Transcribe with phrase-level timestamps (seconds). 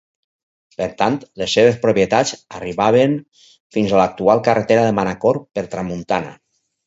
[0.77, 3.13] Per tant, les seves propietats arribaven
[3.77, 6.35] fins a l'actual carretera de Manacor, per tramuntana.